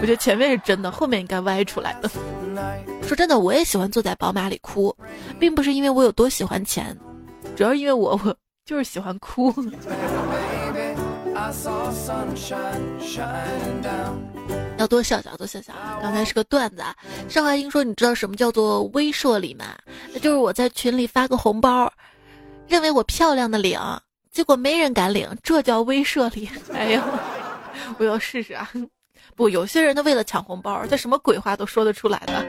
[0.00, 2.10] 我觉得前面是真的，后面应该歪出来的。
[3.02, 4.94] 说真的，我也喜欢坐在宝马里哭，
[5.38, 6.96] 并不是因为我有多喜欢钱，
[7.56, 9.52] 主要是因为我我就是喜欢哭。
[14.76, 15.72] 要多笑笑，多笑笑。
[16.02, 16.82] 刚才是个段子。
[17.28, 19.64] 上海英说：“你知道什么叫做威慑力吗？
[20.12, 21.92] 那就是我在群里发个红包，
[22.68, 23.80] 认为我漂亮的领，
[24.30, 26.48] 结果没人敢领，这叫威慑力。
[26.72, 27.02] 哎呦，
[27.98, 28.70] 我要试试啊！
[29.38, 32.44] 不，有些人他为了抢红包，他什么鬼话都说得出来的。”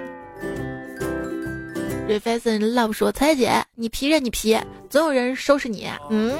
[2.09, 4.57] Refashion Love 说：“彩姐，你皮着你皮，
[4.89, 6.33] 总有人收拾你。”嗯。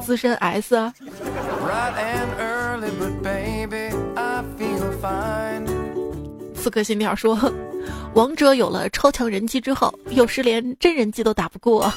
[0.00, 0.74] 资深 S。
[6.54, 7.38] 刺客信条说，
[8.14, 11.92] 王者有了超强人机之后，有时连真人机都打不过。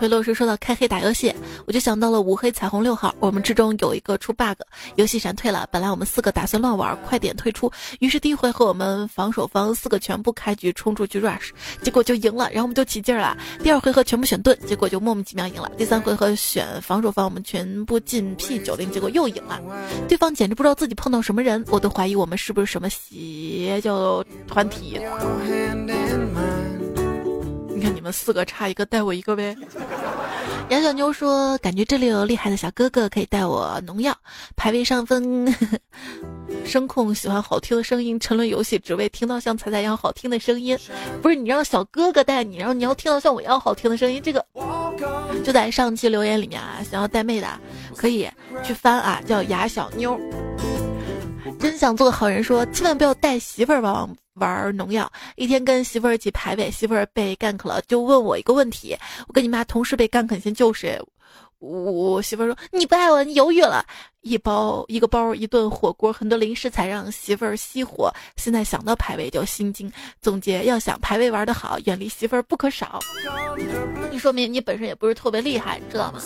[0.00, 1.34] 回落时说到开黑打游戏，
[1.66, 3.14] 我就想到了五黑彩虹六号。
[3.20, 4.58] 我们之中有一个出 bug，
[4.96, 5.68] 游戏闪退了。
[5.70, 7.70] 本来我们四个打算乱玩，快点退出。
[8.00, 11.50] 于是第一回合我们防守方四个全部开局冲出去 rush，
[11.82, 12.50] 结果就赢了。
[12.52, 13.36] 然后我们就起劲了。
[13.62, 15.70] 第二回合全部选盾，结果就莫名其妙赢了。
[15.76, 19.60] 第三回合选防守方，我们全部进 P 九零，结果又赢了。
[20.08, 25.00] 对方简直不知道自己碰到什么人，我都怀疑我们是不是什么邪教团体。
[27.90, 29.56] 你们四个差一个带我一个呗。
[30.70, 34.16] 杨小妞说：“感觉这里有厉害的小哥哥可以带我农药，
[34.56, 35.54] 排位上分。
[36.64, 40.76] 声控喜欢好听的声音，沉沦游戏只为听到像彩彩一样好听的声音。
[41.20, 44.22] 不是你让小哥哥带你，然后你要听到像我一样好听的声音。
[44.22, 44.44] 这个
[45.44, 47.48] 就在上期留言里面啊，想要带妹的
[47.94, 48.26] 可以
[48.62, 50.18] 去翻啊，叫雅小妞。
[51.60, 58.96] 真想做个好人，说千万不要带媳妇儿玩。”玩农药，一天跟媳妇儿一起排位，媳妇儿被 gank 了，就问我一个问题：
[59.28, 61.00] 我跟你妈同时被 gank，先救谁？
[61.64, 63.84] 我媳妇儿说：“你不爱我，你犹豫了。”
[64.22, 68.10] 一包一个包，一顿火锅，很多零食才让媳妇儿熄火。
[68.36, 69.92] 现在想到排位就心惊。
[70.22, 72.98] 总结：要想排位玩得好，远离媳妇儿不可少。
[74.10, 76.20] 你说明你本身也不是特别厉害，知道吗？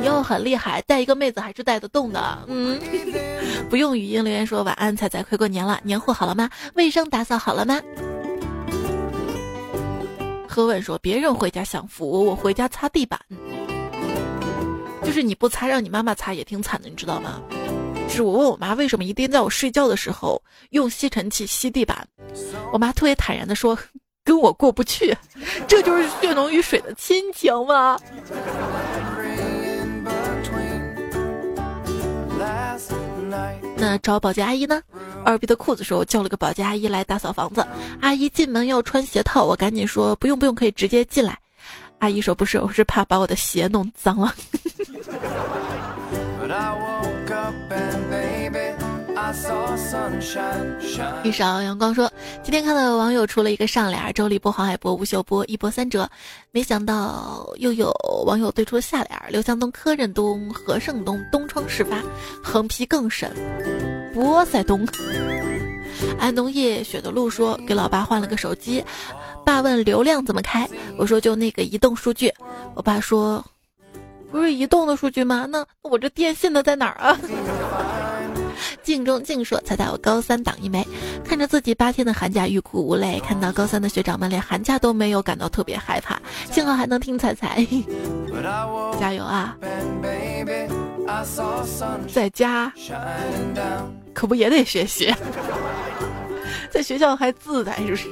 [0.00, 2.38] 你要很厉害，带一个妹子还是带得动的。
[2.46, 2.80] 嗯，
[3.68, 6.48] 不用语音留言说晚安，彩彩快过年了，年货好了吗？
[6.74, 7.82] 卫生打扫好了吗？
[10.48, 13.20] 何文说：别人回家享福，我回家擦地板。
[15.04, 17.40] 就是你不擦，让你妈妈擦也挺惨的，你知道吗？
[18.08, 20.40] 是我问我妈为什么一定在我睡觉的时候
[20.70, 22.06] 用吸尘器吸地板，
[22.72, 23.76] 我妈特别坦然的说，
[24.24, 25.16] 跟我过不去，
[25.66, 27.98] 这就是血浓于水的亲情吗？
[33.76, 34.80] 那找保洁阿姨呢？
[35.24, 37.66] 二逼的裤子说，我叫了个保洁阿姨来打扫房子，
[38.00, 41.36] 阿姨进门要穿鞋套，我赶紧说不用不用，可以直接进来。
[41.98, 44.32] 阿姨说不是，我是怕把我的鞋弄脏了。
[51.22, 56.08] 一勺阳光说，今天看到网友出了一个上联：周立波、黄海波、吴秀波，一波三折。
[56.52, 57.90] 没想到又有
[58.26, 62.02] 网友对出下联：刘强东、柯震东、何胜东，东窗事发，
[62.42, 63.32] 横批更神，
[64.14, 64.86] 波塞冬。
[66.18, 68.84] 安东夜雪的路说，给老爸换了个手机，
[69.44, 72.32] 爸问流量怎么开，我说就那个移动数据，
[72.74, 73.44] 我爸说。
[74.34, 75.46] 不是移动的数据吗？
[75.48, 77.16] 那我这电信的在哪儿啊？
[78.82, 80.84] 镜中镜说：“猜猜我高三党一枚，
[81.24, 86.20] 看着自己八天的寒假欲哭无泪，看到高三的学长们连寒假都没有，感到特别害怕。
[86.50, 87.64] 幸好还能听彩彩，
[88.98, 89.56] 加油啊！
[92.12, 92.72] 在家
[94.12, 95.14] 可不也得学习？
[96.72, 98.08] 在学校还自在是不是？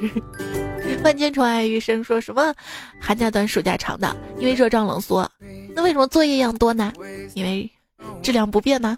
[1.03, 2.53] 万千宠爱余生说什么？
[2.99, 5.29] 寒假短，暑假长的，因为热胀冷缩。
[5.75, 6.93] 那为什么作业一样多呢？
[7.33, 7.69] 因为
[8.21, 8.97] 质量不变呢？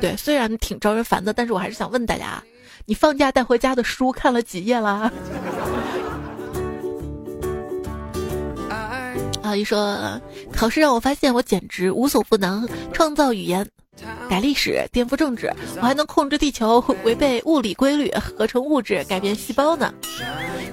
[0.00, 2.42] 对，虽然挺招人烦的，但是我还是想问大家，
[2.84, 5.12] 你放假带回家的书看了几页啦？
[9.42, 10.20] 阿姨说，
[10.52, 13.64] 考试让我发现我简直无所不能，创造语言。
[14.28, 19.92] 改历史，颠覆政治，我还能控制地球，违背物理规律，合成物质，改变细胞呢。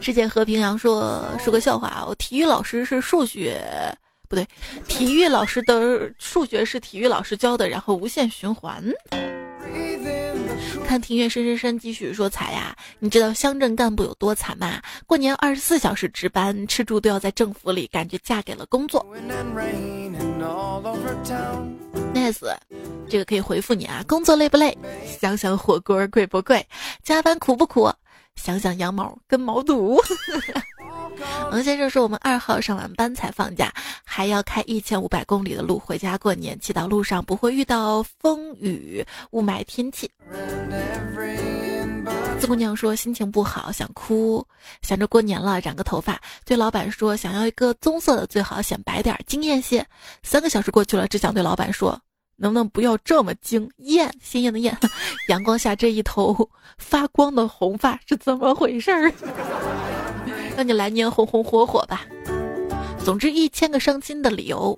[0.02, 3.62] 世界和平羊说说个笑话啊，我体育老师是数学，
[4.28, 4.48] 不对，
[4.88, 8.84] 体育老师的数学是体育老师教的，然后无限循环。
[10.86, 14.82] 看庭院深深深，继续说彩呀，你知道乡镇干部有多惨吗？
[15.06, 19.06] 过年二十四小时值班，吃住都要在政府里，感觉嫁给了工作。
[22.14, 22.40] nice，
[23.10, 24.04] 这个可以回复你啊。
[24.08, 24.78] 工作累不累？
[25.20, 26.66] 想想火锅贵不贵？
[27.04, 27.92] 加班苦不苦？
[28.36, 30.00] 想想羊毛跟毛肚。
[31.52, 33.72] 王先生说：“我们二号上完班才放假，
[34.04, 40.10] 还要开一千五百公里的路回家过年，祈祷路上不会遇到风雨雾霾天气。”
[42.42, 44.44] 四姑娘说：“心情不好，想哭，
[44.82, 46.20] 想着过年了，染个头发。
[46.44, 49.86] 对老板说想要一个棕色的，最好显白点，惊艳些。
[50.24, 52.02] 三个小时过去了，只想对老板说，
[52.38, 54.76] 能不能不要这么惊艳，鲜艳的艳。
[55.30, 59.14] 阳光下这一头发光的红发是怎么回事儿？”
[60.58, 62.08] 让你来年红红火火吧。
[63.06, 64.76] 总之，一千个伤心的理由，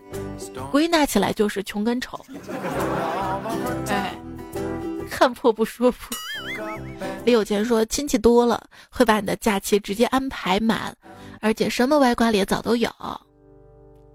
[0.70, 2.20] 归纳起来就是穷跟丑。
[3.88, 4.14] 哎，
[5.24, 6.09] 看破不说破。
[7.24, 10.93] 李有钱说，亲戚多了会把你的假期直接安排满，
[11.39, 12.91] 而且什么歪瓜裂枣都有。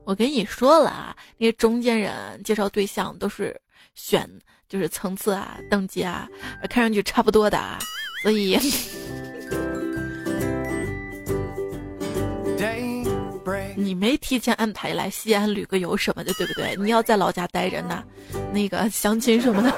[0.04, 2.12] 我跟你说了啊，那些中间人
[2.44, 3.58] 介绍对象都是
[3.94, 4.28] 选
[4.68, 6.28] 就是层次啊、等级啊，
[6.68, 7.78] 看上去差不多的啊，
[8.22, 8.58] 所以。
[13.76, 16.76] 你没提前安排来西安旅个游什么的，对不对？
[16.76, 18.04] 你要在老家待着呢，
[18.52, 19.72] 那个相亲什么的，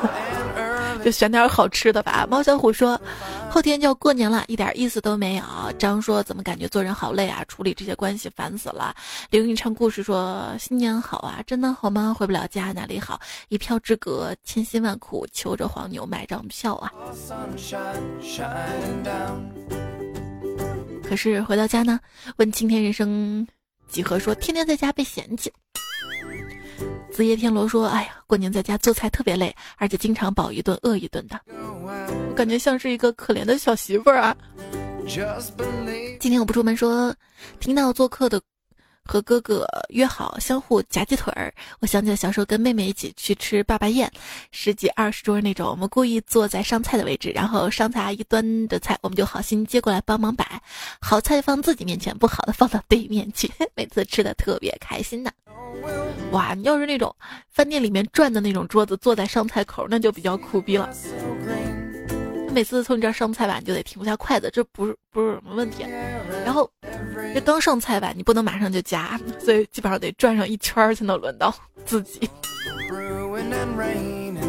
[1.05, 2.27] 就选点好吃的吧。
[2.31, 3.01] 猫小虎说，
[3.51, 5.45] 后天就要过年了，一点意思都没有。
[5.79, 7.45] 张说，怎么感觉做人好累啊？
[7.49, 8.95] 处理这些关系烦死了。
[9.31, 12.15] 刘云唱故事说，新年好啊，真的好吗？
[12.17, 13.21] 回不了家哪里好？
[13.49, 16.93] 一票之隔，千辛万苦求着黄牛买张票啊。
[21.03, 21.99] 可是回到家呢，
[22.37, 23.47] 问青天人生。
[23.89, 25.53] 几何说天天在家被嫌弃。
[27.13, 34.37] 子夜天罗说：“哎呀，过年在家做菜特别累，而且经常饱一顿饿一顿的，我感觉像是一个可怜的小媳妇儿啊。”
[36.21, 37.15] 今天我不出门，说
[37.59, 38.41] 听到做客的。
[39.11, 44.09] 和哥哥约好相互夹鸡腿儿，我想起了小时候跟妹妹一起去吃爸爸宴，
[44.53, 50.63] 十几二十桌那种，我们故意坐在上菜的位置，然后上菜阿姨端的菜，我们就好心接过来帮忙摆，
[51.01, 55.33] 好菜放自己面前，不好的放到对面去， 每次吃的特别开心呢。
[56.31, 57.13] 哇，你要是那种
[57.49, 60.89] 饭店里面转的那种桌子，坐在上菜口，那就比较苦逼了。
[62.53, 65.85] 每次从你这儿上菜吧，你就得停不下筷子，这不是不是什么问题。
[66.45, 66.71] 然后
[67.35, 71.55] 这刚上菜吧，你不能马上就夹，所以基本上得转上一圈才能轮到
[71.85, 72.29] 自己。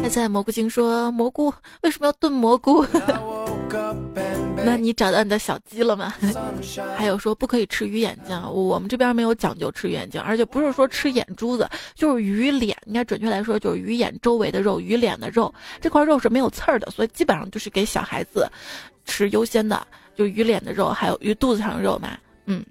[0.02, 1.52] 还在蘑菇精说蘑菇
[1.82, 2.84] 为什么要炖蘑菇？
[4.64, 6.14] 那你找到你的小鸡了吗？
[6.96, 12.76] 还有说不可以吃鱼眼睛，我们这边没有讲究吃鱼眼睛，而且不是说吃眼珠子，就是鱼脸。
[12.86, 18.48] 应该准确来说就是鱼眼周围的肉，鱼脸的肉这块肉是没有刺儿的，所以基本上就是给小孩子
[19.04, 22.18] 吃优先的，就鱼脸的肉，还有鱼肚子上的肉嘛。
[22.46, 22.64] 嗯。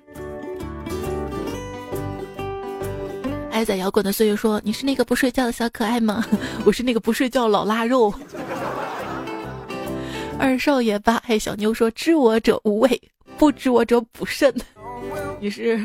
[3.51, 6.25] 爱在摇滚的岁月说：“你是那个不睡觉的小可爱吗？
[6.65, 8.13] 我是那个不睡觉老腊肉。”
[10.39, 13.01] 二少爷吧，嘿，小妞说：“知我者无畏，
[13.37, 14.53] 不知我者补肾。”
[15.39, 15.83] 你是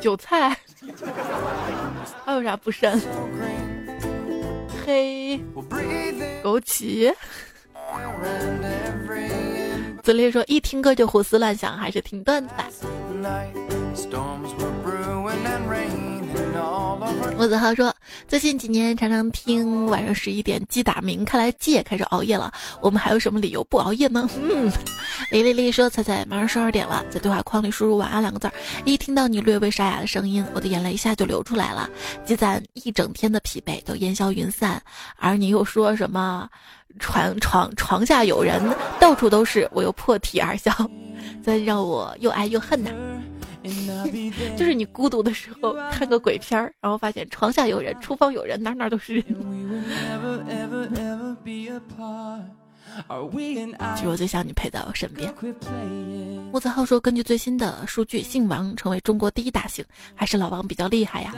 [0.00, 0.56] 韭菜，
[2.24, 3.00] 还有啥补肾？
[4.84, 5.40] 嘿，
[6.42, 7.12] 枸杞。
[10.06, 12.64] 子烈说：“一听歌就胡思乱想，还是听段子吧。”
[17.36, 17.92] 吴子浩说
[18.28, 22.52] ：“最近几年常常听晚上十一点鸡打鸣，看来鸡也开始熬夜了。
[22.80, 24.70] 我们还有什么理由不熬夜呢？” 嗯，
[25.32, 28.52] 李丽丽说：“彩彩，马上十二点了，在对话框里输入‘晚安’两个字儿，
[28.84, 31.90] 一听到你略微沙哑的声音，我的眼泪一下就流出来了，
[32.24, 34.80] 积攒一整天的疲惫都烟消云散。
[35.16, 36.48] 而你又说什么
[36.98, 38.60] 床床床下有人，
[39.00, 40.72] 到处都是，我又破涕而笑，
[41.42, 42.90] 再让我又爱又恨呐。
[44.56, 49.24] ”就是你孤独的时候看个鬼片儿，然后发现床下有人，厨房有人，哪哪都是人。
[53.96, 55.34] 其实我最想你陪在我身边。
[56.52, 59.84] 木子浩说，根据最新的数据，姓王成为中国第一大姓，
[60.14, 61.34] 还是老王比较厉害呀。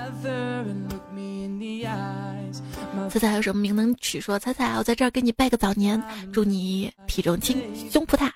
[3.08, 4.20] 猜猜还有什么名能取？
[4.20, 7.56] 说猜猜，我在这儿给你拜个早年，祝你体重轻，
[7.90, 8.32] 胸脯大，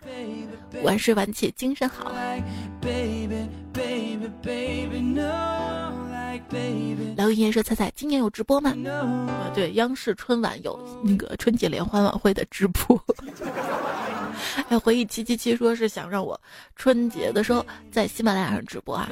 [0.83, 2.13] 晚睡晚起，精神好。
[7.17, 8.75] 老爷爷说：“彩彩，今年有直播吗？”
[9.29, 12.99] 啊，对，央视春晚有那个春节联欢晚会的直播。
[14.69, 16.41] 哎，回忆七七七说是想让我
[16.75, 19.09] 春节的时候在喜马拉雅上直播啊，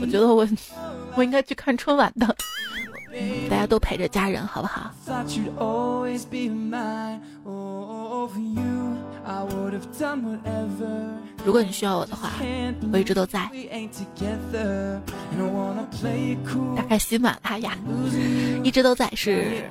[0.00, 0.46] 我觉得我
[1.16, 2.36] 我应该去看春晚的。
[3.50, 4.90] 大家都陪着家人，好不好？
[11.44, 12.30] 如果你需要我的话，
[12.92, 13.48] 我一直都在。
[16.76, 17.76] 打开喜马拉雅
[18.62, 19.62] 一直都在，是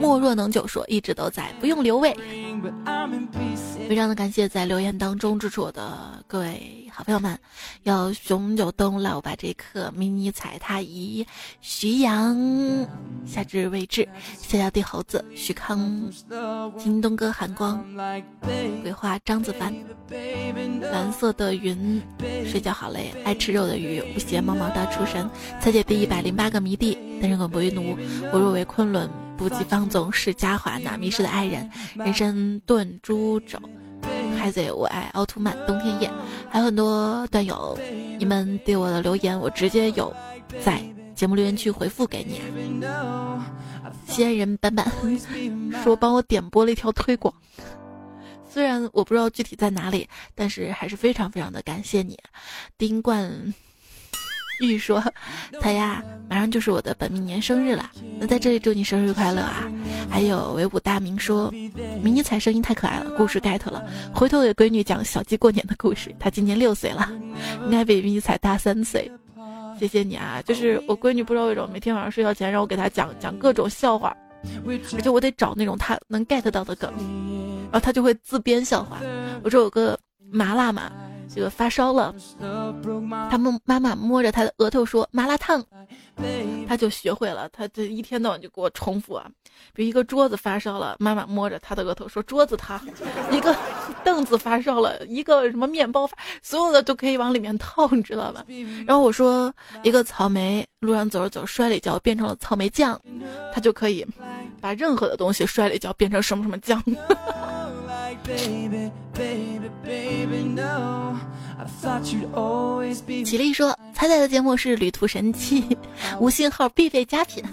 [0.00, 2.14] 莫若能久说一直都在，不用留位。
[3.88, 6.87] 非常的感谢在留言当中支持我的各位。
[6.98, 7.38] 好朋友们，
[7.84, 11.24] 有熊九东、老把这颗迷你踩踏仪、
[11.60, 12.36] 徐阳、
[13.24, 16.10] 夏至未至、小小地猴子、徐康、
[16.76, 17.86] 京东哥、寒光、
[18.82, 19.72] 桂花、张子凡、
[20.80, 22.02] 蓝色的云、
[22.44, 25.30] 睡觉好累、爱吃肉的鱼、无邪、毛毛的出神、
[25.60, 27.96] 彩姐第一百零八个迷弟、单身狗不为奴、
[28.32, 33.56] 我若为昆仑、不及方总是佳华、那迷失的爱人、人参炖猪肘。
[34.38, 36.10] 孩子，我爱奥特曼，冬天夜，
[36.48, 37.76] 还有很多段友，
[38.18, 40.14] 你们对我的留言，我直接有
[40.64, 40.80] 在
[41.14, 42.40] 节目留言区回复给你。
[44.06, 44.90] 西安人板板
[45.82, 47.34] 说帮我点播了一条推广，
[48.48, 52.18] 虽然我不知道具体在哪里，但是还是非常非常的感谢你，
[52.78, 53.52] 丁冠。
[54.66, 55.02] 玉说
[55.60, 59.70] ：“他呀，马上就是我的本命年生日了，那在这里祝你生日快乐啊！”
[60.10, 61.50] 还有维武大明说
[62.02, 63.84] ：“迷你彩声音太可爱了，故事 get 了，
[64.14, 66.14] 回头给闺女讲小鸡过年的故事。
[66.18, 67.08] 她今年六岁了，
[67.64, 69.10] 应该比迷你彩大三岁。
[69.78, 70.42] 谢谢你啊！
[70.44, 74.16] 就是我闺女不知道为什么每天晚上睡觉前让我给她讲讲各种笑话，
[74.66, 76.92] 而且我得找那种她能 get 到的梗，
[77.70, 78.98] 然后她就会自编笑话。
[79.42, 79.98] 我说有个
[80.32, 80.90] 麻辣嘛。”
[81.34, 82.14] 这个发烧了，
[83.30, 85.64] 他们妈妈摸着他的额头说麻辣烫，
[86.66, 89.26] 他就学会了，他这一天到晚就给我重复啊。
[89.72, 92.78] 比如一个桌子发烧了，妈妈摸着他的额头说桌子烫；
[93.30, 93.54] 一个
[94.04, 98.44] 凳子发烧了，一个什么面包发，所有的都可以往里面套，你知道吧？
[98.86, 99.52] 然后我说
[99.82, 103.00] 一个草莓路上走着走摔了一跤变成了草莓酱，
[103.52, 104.06] 他就可以
[104.60, 106.82] 把任何的东西摔了一跤变成什么什么酱。
[113.24, 115.64] 起立说：“彩彩的节目是旅途神器，
[116.20, 117.44] 无信号必备佳品，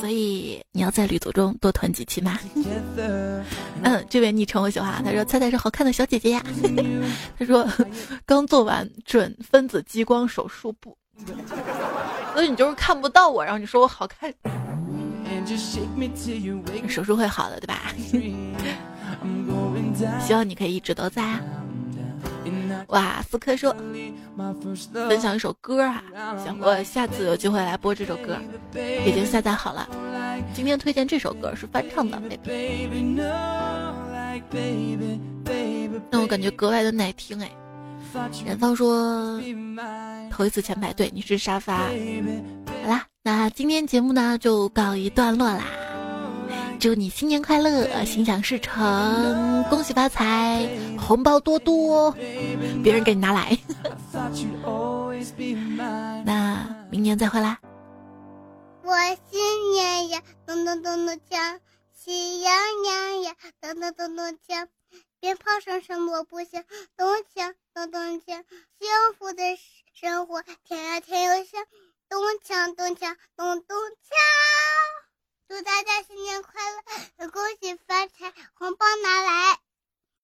[0.00, 2.38] 所以你要在旅途中多囤几期嘛。”
[3.82, 6.42] 嗯，这位昵称我喜欢，他说：“彩彩是好看的小姐姐呀。
[7.38, 7.68] ”他说
[8.24, 10.96] ：“刚做完准分子激光手术部，
[12.34, 14.32] 所以你就是看不到我，然后你说我好看，
[16.88, 17.92] 手术会好的，对吧？”
[20.20, 21.40] 希望你可以一直都在啊！
[22.88, 23.74] 哇，思科说
[24.92, 26.02] 分享一首歌啊，
[26.44, 28.38] 行，我下次有机会来播这首歌，
[28.74, 29.88] 已经下载好了。
[30.54, 32.20] 今天推荐这首歌是翻唱的，
[36.10, 37.50] 那我感觉格外的耐听哎。
[38.44, 39.40] 远方说
[40.30, 41.78] 头一次前排，对，你是沙发。
[41.78, 45.64] 好啦，那今天节目呢就告一段落啦。
[46.78, 50.68] 祝你新年快乐，心想事成，恭喜发财，
[50.98, 52.12] 红包多多，
[52.82, 53.58] 别人给你拿来。
[56.24, 57.58] 那明年再回来。
[58.82, 58.94] 我
[59.30, 61.58] 新年呀，咚咚咚咚锵，
[61.92, 62.54] 喜洋
[62.84, 64.68] 洋呀，咚咚咚咚锵，
[65.18, 66.62] 鞭炮声声锣鼓响，
[66.96, 68.44] 咚锵咚咚锵，
[68.78, 69.42] 幸福的
[69.94, 71.64] 生活甜呀甜又香，
[72.08, 74.14] 咚锵咚锵咚咚锵。
[75.48, 76.52] 祝大家新年快
[77.18, 79.60] 乐，恭喜发财，红包拿来！